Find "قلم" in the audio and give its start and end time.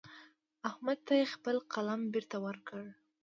1.73-2.01